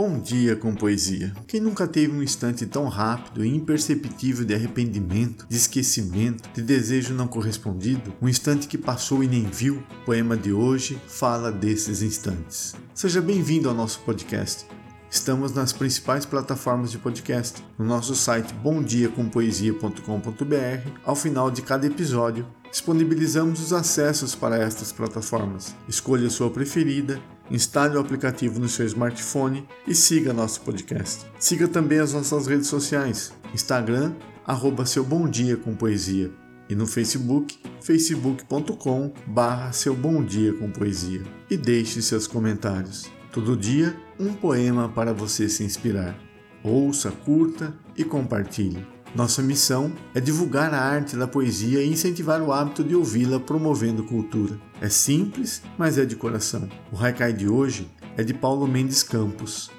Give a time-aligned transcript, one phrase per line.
[0.00, 1.34] Bom dia com poesia.
[1.48, 7.12] Quem nunca teve um instante tão rápido e imperceptível de arrependimento, de esquecimento, de desejo
[7.14, 8.14] não correspondido?
[8.22, 9.82] Um instante que passou e nem viu?
[10.02, 12.76] O poema de hoje fala desses instantes.
[12.94, 14.64] Seja bem-vindo ao nosso podcast.
[15.10, 17.64] Estamos nas principais plataformas de podcast.
[17.78, 25.74] No nosso site bomdiacompoesia.com.br, ao final de cada episódio, disponibilizamos os acessos para estas plataformas.
[25.88, 27.18] Escolha a sua preferida,
[27.50, 31.24] instale o aplicativo no seu smartphone e siga nosso podcast.
[31.38, 34.12] Siga também as nossas redes sociais: Instagram,
[34.46, 36.30] arroba seu bom dia com poesia.
[36.68, 41.22] E no Facebook, facebook.com barra seu bom dia com poesia.
[41.48, 43.10] E deixe seus comentários.
[43.32, 46.18] Todo dia, um poema para você se inspirar.
[46.62, 48.86] Ouça, curta e compartilhe.
[49.14, 54.02] Nossa missão é divulgar a arte da poesia e incentivar o hábito de ouvi-la promovendo
[54.04, 54.58] cultura.
[54.80, 56.68] É simples, mas é de coração.
[56.90, 59.70] O haikai de hoje é de Paulo Mendes Campos.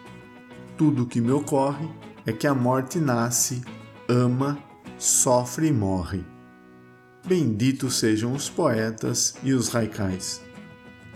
[0.78, 1.90] Tudo o que me ocorre
[2.26, 3.62] é que a morte nasce,
[4.08, 4.58] ama,
[4.98, 6.24] sofre e morre.
[7.26, 10.42] Benditos sejam os poetas e os haikais.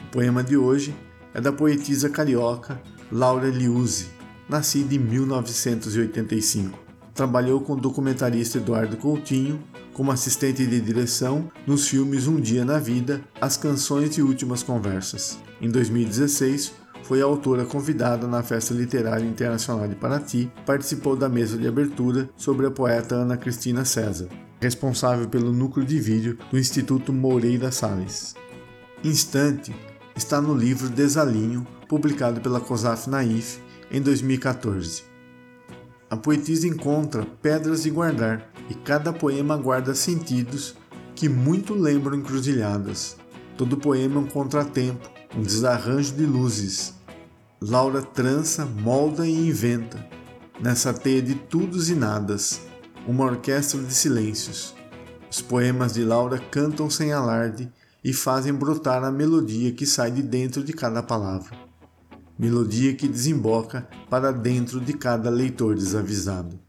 [0.08, 0.94] O poema de hoje
[1.34, 2.80] é da poetisa carioca
[3.12, 4.08] Laura Liuzzi,
[4.48, 6.80] nascida em 1985.
[7.14, 9.60] Trabalhou com o documentarista Eduardo Coutinho
[9.94, 15.38] como assistente de direção nos filmes Um Dia na Vida, As Canções e Últimas Conversas.
[15.62, 16.74] Em 2016,
[17.04, 22.30] foi a autora convidada na Festa Literária Internacional de Paraty, participou da mesa de abertura
[22.36, 24.28] sobre a poeta Ana Cristina César,
[24.60, 28.34] responsável pelo núcleo de vídeo do Instituto Moreira Salles.
[29.04, 29.76] Instante
[30.16, 33.60] está no livro Desalinho, publicado pela COSAF Naif
[33.92, 35.04] em 2014.
[36.10, 40.76] A poetisa encontra pedras de guardar e cada poema guarda sentidos
[41.16, 43.18] que muito lembram encruzilhadas.
[43.58, 46.94] Todo poema é um contratempo, um desarranjo de luzes.
[47.60, 50.06] Laura trança, molda e inventa,
[50.60, 52.62] nessa teia de tudos e nadas,
[53.08, 54.76] uma orquestra de silêncios.
[55.32, 57.72] Os poemas de Laura cantam sem alarde
[58.04, 61.58] e fazem brotar a melodia que sai de dentro de cada palavra.
[62.38, 66.60] Melodia que desemboca para dentro de cada leitor desavisado.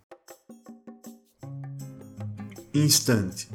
[2.73, 3.49] Instante.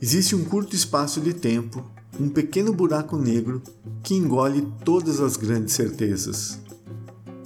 [0.00, 3.62] Existe um curto espaço de tempo, um pequeno buraco negro
[4.02, 6.58] que engole todas as grandes certezas.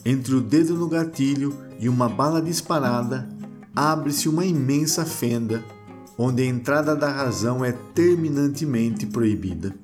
[0.05, 3.29] Entre o dedo no gatilho e uma bala disparada,
[3.75, 5.65] abre-se uma imensa fenda
[6.23, 9.75] onde a entrada da razão é terminantemente proibida.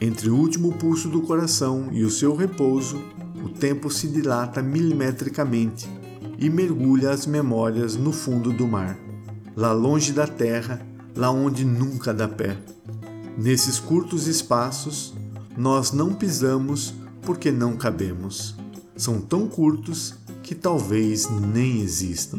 [0.00, 3.02] Entre o último pulso do coração e o seu repouso,
[3.44, 5.90] o tempo se dilata milimetricamente
[6.38, 8.96] e mergulha as memórias no fundo do mar,
[9.56, 10.80] lá longe da terra,
[11.16, 12.56] lá onde nunca dá pé.
[13.36, 15.14] Nesses curtos espaços,
[15.56, 18.54] nós não pisamos porque não cabemos.
[18.96, 20.14] São tão curtos
[20.44, 22.38] que talvez nem existam.